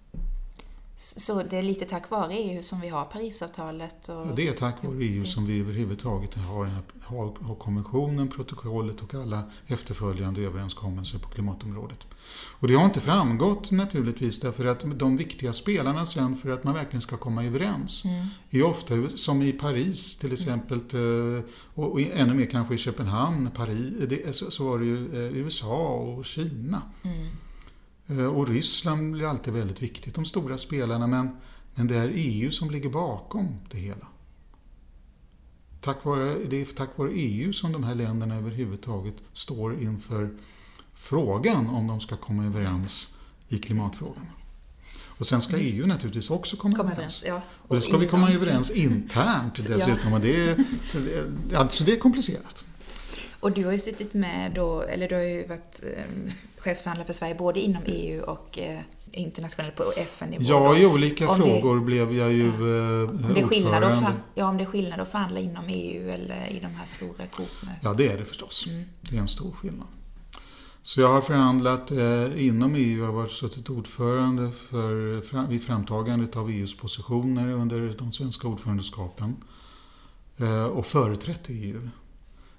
[0.99, 4.09] Så det är lite tack vare EU som vi har Parisavtalet?
[4.09, 4.15] Och...
[4.15, 6.69] Ja, det är tack vare EU som vi överhuvudtaget har,
[7.03, 12.07] har, har konventionen, protokollet och alla efterföljande överenskommelser på klimatområdet.
[12.59, 16.73] Och det har inte framgått naturligtvis därför att de viktiga spelarna sen för att man
[16.73, 18.25] verkligen ska komma överens mm.
[18.49, 21.43] är ofta som i Paris till exempel mm.
[21.73, 26.81] och ännu mer kanske i Köpenhamn, Paris, så var det ju eh, USA och Kina.
[27.03, 27.27] Mm.
[28.07, 31.29] Eh, och Ryssland blir alltid väldigt viktigt, de stora spelarna, men,
[31.75, 34.07] men det är EU som ligger bakom det hela.
[35.81, 40.29] Tack vare, det är tack vare EU som de här länderna överhuvudtaget står inför
[40.93, 43.13] frågan om de ska komma överens
[43.47, 44.25] i klimatfrågan.
[45.17, 47.23] Och sen ska EU naturligtvis också komma, komma överens.
[47.27, 47.41] ja.
[47.67, 50.13] Och då ska vi komma överens internt dessutom.
[50.13, 52.65] Och det, är, så det, alltså det är komplicerat.
[53.47, 57.13] Och du har ju suttit med då, eller du har ju varit eh, chefsförhandlare för
[57.13, 58.79] Sverige både inom EU och eh,
[59.11, 60.43] internationellt på FN-nivå.
[60.43, 64.13] Ja, i olika om frågor det, blev jag ju eh, om det ordförande.
[64.35, 67.77] ja, om det är skillnad att förhandla inom EU eller i de här stora COP-mötena.
[67.81, 68.67] Ja, det är det förstås.
[68.67, 68.83] Mm.
[69.01, 69.87] Det är en stor skillnad.
[70.81, 75.63] Så jag har förhandlat eh, inom EU, jag har varit suttit ordförande för, fram, vid
[75.63, 79.35] framtagandet av EUs positioner under de svenska ordförandeskapen
[80.37, 81.89] eh, och företrätt EU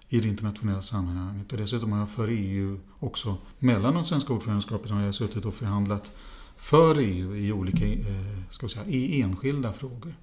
[0.08, 1.52] i det internationella sammanhanget.
[1.52, 5.54] Och dessutom har jag för EU också, mellan de svenska ordförandeskapen, har jag suttit och
[5.54, 6.10] förhandlat
[6.56, 10.14] för EU i olika, eh, ska vi säga, i enskilda frågor.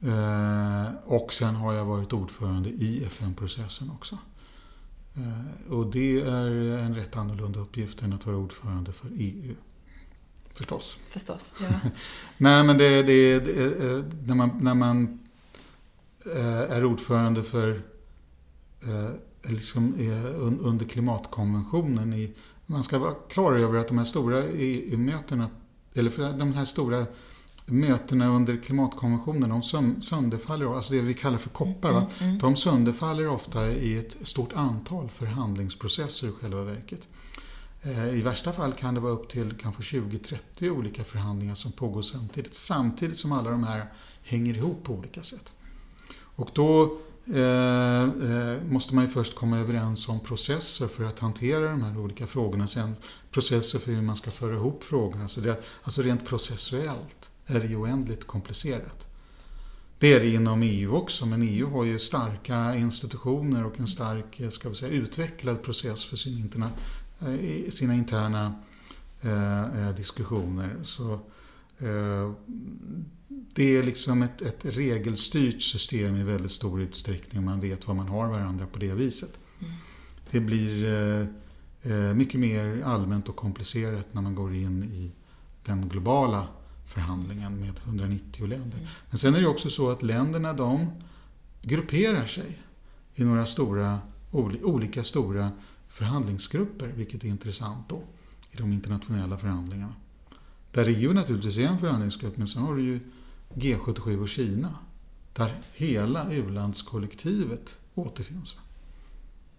[0.00, 4.18] Eh, och sen har jag varit ordförande i FN-processen också.
[5.14, 9.54] Eh, och det är en rätt annorlunda uppgift än att vara ordförande för EU.
[10.54, 10.98] Förstås.
[11.08, 11.90] Förstås, ja.
[12.36, 15.18] Nej, men det, det, det, när man, när man
[16.68, 17.82] är ordförande för
[19.42, 19.94] liksom
[20.60, 22.12] under klimatkonventionen.
[22.12, 22.32] I,
[22.66, 25.50] man ska vara klar över att de här stora EU-mötena,
[25.94, 27.06] eller för de här stora
[27.66, 29.62] mötena under klimatkonventionen, de
[30.02, 32.38] sönderfaller, alltså det vi kallar för koppar, mm, mm.
[32.38, 37.08] de sönderfaller ofta i ett stort antal förhandlingsprocesser i själva verket.
[37.82, 42.02] Eh, I värsta fall kan det vara upp till kanske 20-30 olika förhandlingar som pågår
[42.02, 45.52] samtidigt, samtidigt som alla de här hänger ihop på olika sätt.
[46.10, 46.98] Och då
[47.34, 51.98] Eh, eh, måste man ju först komma överens om processer för att hantera de här
[51.98, 52.66] olika frågorna.
[52.66, 52.96] Sen
[53.30, 55.28] processer för hur man ska föra ihop frågorna.
[55.28, 59.06] Så det, alltså rent processuellt är det ju oändligt komplicerat.
[59.98, 64.40] Det är det inom EU också, men EU har ju starka institutioner och en stark,
[64.40, 66.70] eh, ska vi säga, utvecklad process för sin interna,
[67.68, 68.54] sina interna
[69.22, 70.76] eh, diskussioner.
[70.84, 71.12] Så,
[71.78, 72.32] eh,
[73.54, 77.44] det är liksom ett, ett regelstyrt system i väldigt stor utsträckning.
[77.44, 79.38] Man vet vad man har varandra på det viset.
[79.60, 79.72] Mm.
[80.30, 81.26] Det blir eh,
[81.92, 85.10] eh, mycket mer allmänt och komplicerat när man går in i
[85.64, 86.48] den globala
[86.86, 88.78] förhandlingen med 190 länder.
[88.78, 88.88] Mm.
[89.10, 90.90] Men sen är det också så att länderna de
[91.62, 92.58] grupperar sig
[93.14, 93.98] i några stora,
[94.62, 95.50] olika stora
[95.88, 98.02] förhandlingsgrupper, vilket är intressant då
[98.52, 99.94] i de internationella förhandlingarna.
[100.72, 103.00] Där EU naturligtvis är en förhandlingsgrupp, men sen har du ju
[103.54, 104.74] G77 och Kina.
[105.32, 108.56] Där hela u-landskollektivet återfinns.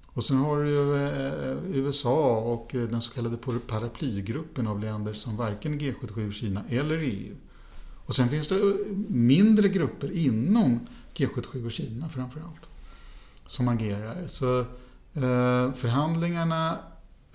[0.06, 5.14] Och sen har du ju eh, USA och eh, den så kallade paraplygruppen av länder
[5.14, 7.36] som varken G77 Kina eller EU.
[8.06, 10.80] Och sen finns det eh, mindre grupper inom
[11.14, 12.70] G77 och Kina framförallt
[13.46, 14.28] som agerar.
[14.28, 14.60] Så
[15.14, 16.78] eh, förhandlingarna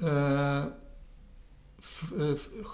[0.01, 0.65] eh,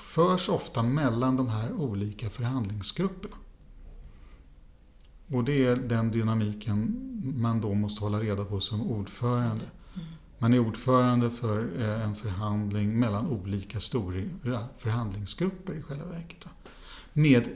[0.01, 3.37] förs ofta mellan de här olika förhandlingsgrupperna.
[5.31, 6.97] Och det är den dynamiken
[7.37, 9.65] man då måste hålla reda på som ordförande.
[10.39, 16.47] Man är ordförande för eh, en förhandling mellan olika stora förhandlingsgrupper i själva verket.
[17.13, 17.49] Med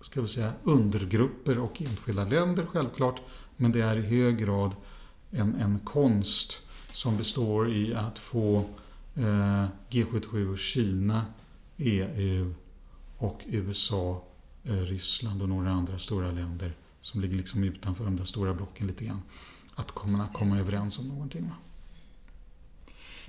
[0.00, 3.20] ska vi säga, undergrupper och enskilda länder självklart.
[3.56, 4.70] Men det är i hög grad
[5.30, 6.62] en, en konst
[6.92, 8.64] som består i att få
[9.14, 11.26] eh, G77 och Kina,
[11.76, 12.54] EU
[13.18, 14.24] och USA,
[14.64, 16.72] eh, Ryssland och några andra stora länder
[17.06, 19.22] som ligger liksom utanför de där stora blocken lite grann.
[19.74, 21.50] Att komma, komma överens om någonting.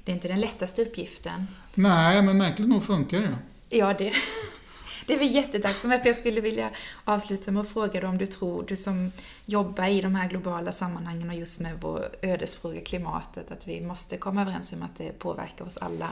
[0.04, 1.48] Det är inte den lättaste uppgiften.
[1.74, 3.38] Nej, men märkligt nog funkar det.
[3.70, 4.14] Ja, det,
[5.06, 6.08] det är vi jättetacksamma för.
[6.08, 6.70] Jag skulle vilja
[7.04, 9.12] avsluta med att fråga dig om du tror, du som
[9.46, 14.18] jobbar i de här globala sammanhangen och just med vår ödesfråga klimatet, att vi måste
[14.18, 16.10] komma överens om att det påverkar oss alla.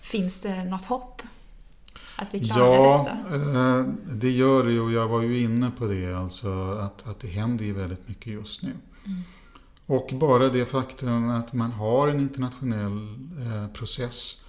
[0.00, 1.22] Finns det något hopp?
[2.18, 3.78] Att vi klarar ja, detta?
[3.78, 7.20] Eh, det gör det ju och jag var ju inne på det, alltså att, att
[7.20, 8.70] det händer ju väldigt mycket just nu.
[9.04, 9.22] Mm.
[9.86, 13.08] Och bara det faktum att man har en internationell
[13.40, 14.44] eh, process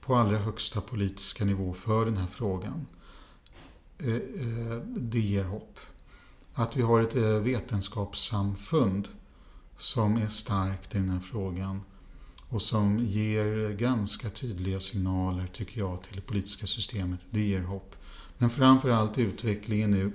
[0.00, 2.86] på allra högsta politiska nivå för den här frågan.
[3.98, 5.78] Eh, eh, det ger hopp.
[6.54, 9.08] Att vi har ett vetenskapssamfund
[9.78, 11.80] som är starkt i den här frågan
[12.48, 17.20] och som ger ganska tydliga signaler, tycker jag, till det politiska systemet.
[17.30, 17.96] Det ger hopp.
[18.38, 20.12] Men framförallt utvecklingen nu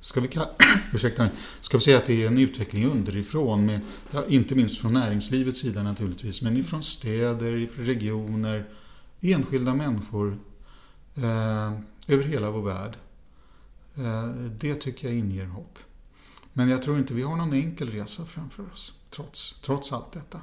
[0.00, 0.28] Ska vi,
[0.92, 1.28] ursäkta,
[1.60, 5.60] ska vi säga att det är en utveckling underifrån, med, ja, inte minst från näringslivets
[5.60, 8.68] sida naturligtvis, men ifrån städer, regioner,
[9.20, 10.38] enskilda människor
[11.14, 11.72] eh,
[12.06, 12.96] över hela vår värld.
[13.94, 14.28] Eh,
[14.60, 15.78] det tycker jag inger hopp.
[16.52, 20.40] Men jag tror inte vi har någon enkel resa framför oss, trots, trots allt detta.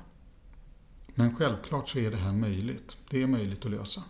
[1.17, 2.97] Men självklart så är det här möjligt.
[3.09, 4.03] Det är möjligt att lösa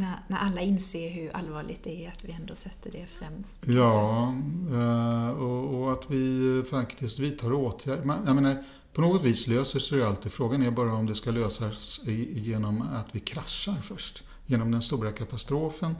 [0.00, 3.62] när, när alla inser hur allvarligt det är att vi ändå sätter det främst.
[3.66, 4.34] Ja,
[4.72, 8.18] eh, och, och att vi faktiskt vidtar åtgärder.
[8.26, 10.32] Jag menar, på något vis löser sig alltid.
[10.32, 14.22] Frågan är bara om det ska lösas genom att vi kraschar först.
[14.46, 15.96] Genom den stora katastrofen.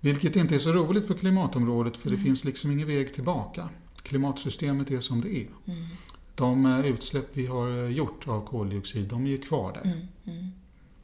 [0.00, 2.24] Vilket inte är så roligt på klimatområdet för det mm.
[2.24, 3.68] finns liksom ingen väg tillbaka.
[4.02, 5.48] Klimatsystemet är som det är.
[5.66, 5.86] Mm.
[6.40, 9.82] De eh, utsläpp vi har gjort av koldioxid, de är ju kvar där.
[9.82, 10.08] Mm.
[10.26, 10.50] mm.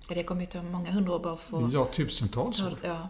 [0.08, 1.70] Det kommer ju ta många hundra år bara få...
[1.72, 2.78] Ja, tusentals år.
[2.82, 3.08] Ja,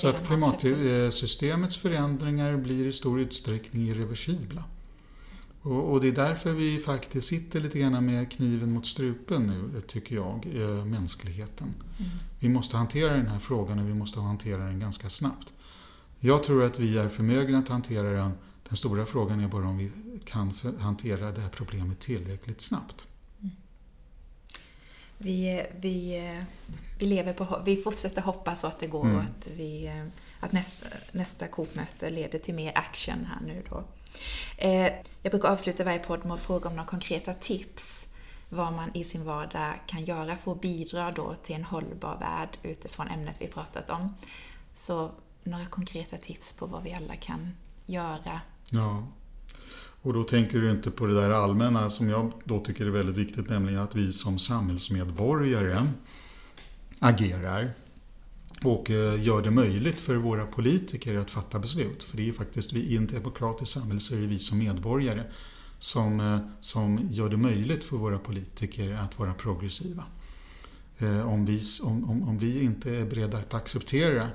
[0.00, 4.64] Så att klimatsystemets förändringar blir i stor utsträckning irreversibla.
[5.62, 9.80] Och, och, det är därför vi faktiskt sitter lite grann med kniven mot strupen nu,
[9.80, 11.74] tycker jag, eh, mänskligheten.
[11.98, 12.10] Mm.
[12.38, 15.52] Vi måste hantera den här frågan och vi måste hantera den ganska snabbt.
[16.20, 18.32] Jag tror att vi är förmögna att hantera den.
[18.70, 19.90] Den stora frågan är bara om vi
[20.24, 23.06] kan hantera det här problemet tillräckligt snabbt
[25.22, 26.22] vi, vi,
[26.98, 29.16] vi, lever på, vi fortsätter hoppas att det går mm.
[29.16, 30.02] och att, vi,
[30.40, 33.84] att nästa, nästa COP-möte leder till mer action här nu då.
[34.56, 34.92] Eh,
[35.22, 38.08] jag brukar avsluta varje podd med att fråga om några konkreta tips
[38.48, 42.58] vad man i sin vardag kan göra för att bidra då till en hållbar värld
[42.62, 44.14] utifrån ämnet vi pratat om.
[44.74, 45.10] Så
[45.42, 47.56] några konkreta tips på vad vi alla kan
[47.86, 48.40] göra.
[48.70, 49.12] Ja.
[50.02, 53.16] Och då tänker du inte på det där allmänna som jag då tycker är väldigt
[53.16, 55.86] viktigt, nämligen att vi som samhällsmedborgare
[57.00, 57.72] agerar
[58.64, 62.02] och eh, gör det möjligt för våra politiker att fatta beslut.
[62.02, 65.24] För det är faktiskt vi, i ett demokratiskt samhälle så är det vi som medborgare
[65.78, 70.04] som, eh, som gör det möjligt för våra politiker att vara progressiva.
[70.98, 74.28] Eh, om vi, om, om, om vi inte är beredda att acceptera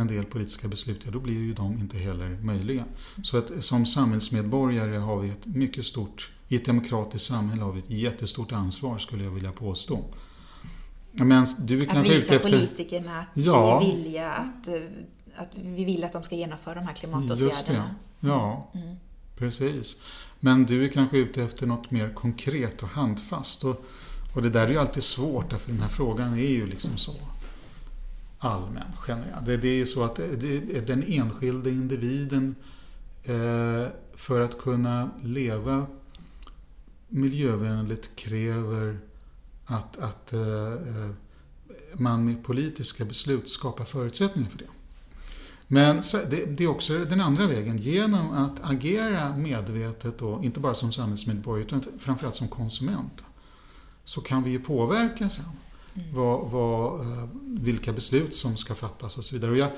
[0.00, 2.84] en del politiska beslut, ja, då blir ju de inte heller möjliga.
[3.22, 7.78] Så att som samhällsmedborgare har vi ett mycket stort, i ett demokratiskt samhälle har vi
[7.78, 10.04] ett jättestort ansvar skulle jag vilja påstå.
[11.12, 12.50] Men du är att visa efter...
[12.50, 13.78] politikerna att ja.
[13.78, 14.74] vi är villiga att, eh,
[15.36, 17.48] att vi vill att de ska genomföra de här klimatåtgärderna.
[17.48, 17.82] Just det.
[18.20, 18.86] Ja, mm.
[18.86, 18.96] mm.
[19.36, 19.96] precis.
[20.40, 23.64] Men du är kanske ute efter något mer konkret och handfast.
[23.64, 23.84] Och,
[24.34, 27.12] och det där är ju alltid svårt, därför den här frågan är ju liksom så
[28.38, 29.44] allmän, generell.
[29.44, 32.54] Det, det är ju så att det, den enskilde individen
[33.24, 35.86] eh, för att kunna leva
[37.08, 38.98] miljövänligt kräver
[39.66, 41.10] att, att eh, eh
[41.98, 44.68] man med politiska beslut skapar förutsättningar för det.
[45.68, 47.76] Men det, är också den andra vägen.
[47.76, 53.22] Genom att agera medvetet, då, inte bara som samhällsmedborgare utan framförallt som konsument,
[54.04, 55.56] så kan vi ju påverka sen mm
[56.12, 59.50] vad, vad, eh, vilka beslut som ska fattas och så vidare.
[59.50, 59.70] Och jag,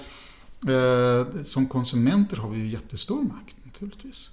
[1.46, 4.30] som konsumenter har vi ju jättestor makt naturligtvis.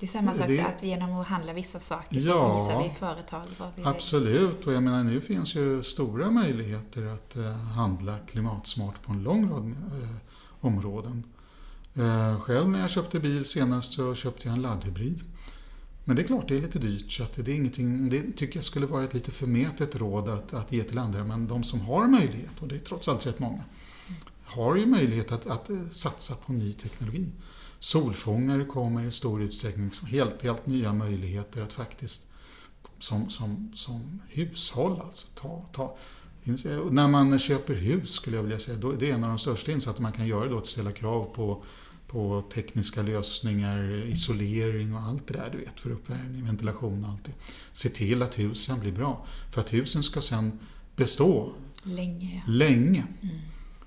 [0.00, 2.90] Det är samma sak det, att genom att handla vissa saker så ja, visar vi
[2.90, 8.18] företag vad vi Absolut, och jag menar nu finns ju stora möjligheter att eh, handla
[8.18, 9.64] klimatsmart på en lång rad
[10.02, 10.16] eh,
[10.60, 11.24] områden.
[11.94, 15.20] Eh, själv när jag köpte bil senast så köpte jag en laddhybrid.
[16.08, 18.56] Men det är klart, det är lite dyrt så att det, är ingenting, det tycker
[18.56, 21.24] jag skulle vara ett lite förmätet råd att, att ge till andra.
[21.24, 23.64] Men de som har möjlighet, och det är trots allt rätt många,
[24.44, 27.26] har ju möjlighet att, att eh, satsa på ny teknologi
[27.78, 29.90] solfångare kommer i stor utsträckning.
[30.06, 32.26] Helt, helt nya möjligheter att faktiskt
[32.98, 35.96] som, som, som hushåll alltså ta, ta
[36.90, 39.72] när man köper hus skulle jag vilja säga, då, det är en av de största
[39.72, 41.64] insatser man kan göra då att ställa krav på,
[42.06, 47.24] på tekniska lösningar, isolering och allt det där du vet för uppvärmning, ventilation och allt
[47.24, 47.32] det.
[47.72, 49.26] Se till att husen blir bra.
[49.52, 50.58] För att husen ska sen
[50.96, 51.52] bestå
[51.82, 52.42] länge.
[52.46, 53.04] länge.
[53.22, 53.36] Mm.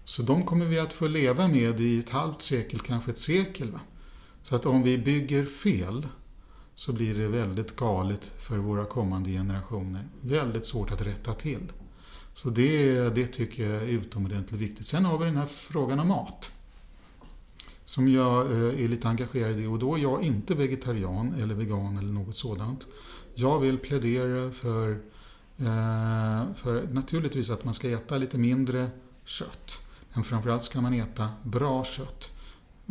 [0.06, 3.72] Så de kommer vi att få leva med i ett halvt sekel, kanske ett sekel.
[3.72, 3.80] Va?
[4.44, 6.08] Så att om vi bygger fel
[6.76, 10.08] så blir det väldigt galet för våra kommande generationer.
[10.22, 11.72] Väldigt svårt att rätta till.
[12.34, 14.86] Så det, det tycker jag är utomordentligt viktigt.
[14.86, 16.52] Sen har vi den här frågan om mat.
[17.90, 21.98] Som jag eh, är lite engagerad i och då är jag inte vegetarian eller vegan
[21.98, 22.88] eller något sådant.
[23.36, 24.92] Jag vill plädera för,
[25.58, 28.90] eh, för naturligtvis att man ska äta lite mindre
[29.26, 29.80] kött.
[30.14, 32.32] Men framförallt ska man äta bra kött.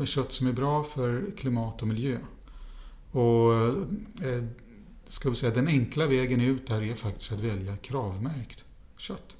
[0.04, 2.18] Kött som är bra för klimat och miljö.
[3.10, 3.54] Och
[4.26, 4.44] eh,
[5.08, 8.64] ska vi säga, den enkla vägen ut där är faktiskt att välja kravmärkt
[8.96, 9.36] kött.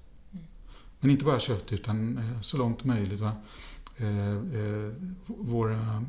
[1.01, 3.33] Men inte bara kött utan så långt möjligt va?
[3.99, 4.93] Eh, eh,
[5.27, 6.05] våra,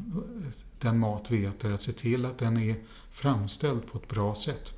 [0.80, 2.76] den mat vi äter, att se till att den är
[3.12, 4.74] framställd på ett bra sätt.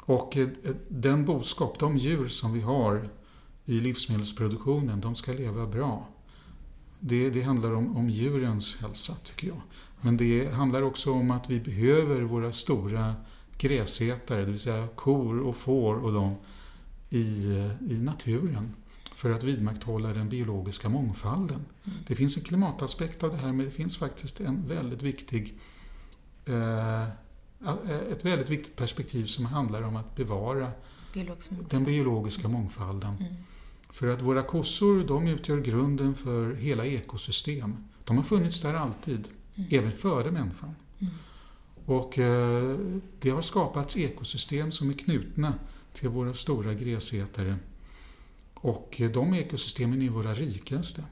[0.00, 0.48] Och eh,
[0.88, 3.08] den boskap, de djur som vi har
[3.64, 6.06] i livsmedelsproduktionen, de ska leva bra
[7.00, 9.60] det, det handlar om, om djurens hälsa, tycker jag.
[10.00, 13.14] Men det handlar också om att vi behöver våra stora
[13.58, 16.34] gräsätare, det vill säga kor och får och de,
[17.10, 18.74] i, eh, i naturen
[19.16, 21.64] för att vidmakthålla den biologiska mångfalden.
[21.84, 21.98] Mm.
[22.06, 25.54] Det finns en klimataspekt av det här, men det finns faktiskt en väldigt viktig,
[26.44, 27.02] eh,
[28.12, 30.70] ett väldigt viktigt perspektiv som handlar om att bevara
[31.12, 33.16] Biologisk den biologiska mångfalden.
[33.20, 33.34] Mm.
[33.90, 37.76] För att våra kossor de utgör grunden för hela ekosystem.
[38.04, 39.68] De har funnits där alltid, mm.
[39.70, 40.74] även före människan.
[40.98, 41.14] Mm.
[41.84, 42.78] Och eh,
[43.20, 45.54] det har skapats ekosystem som är knutna
[45.94, 47.56] till våra stora gräsätare.
[48.60, 51.04] Och de ekosystemen är våra rikaste.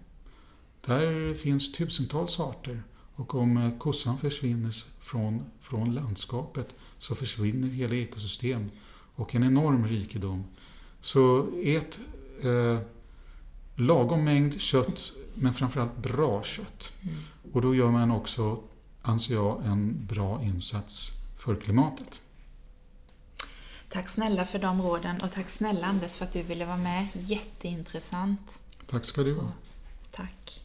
[0.87, 2.83] Där finns tusentals arter
[3.15, 6.69] och om kossan försvinner från, från landskapet
[6.99, 8.71] så försvinner hela ekosystem
[9.15, 10.45] och en enorm rikedom.
[11.01, 11.99] Så ät
[12.43, 12.79] eh,
[13.75, 16.93] lagom mängd kött, men framförallt bra kött.
[17.03, 17.15] Mm.
[17.53, 18.61] Och då gör man också,
[19.03, 22.21] anser jag, en bra insats för klimatet.
[23.95, 27.07] Tack snälla för de råden och tack snälla Anders för att du ville vara med.
[27.13, 28.61] Jätteintressant.
[28.87, 29.53] Tack ska du ha.
[30.11, 30.64] Tack.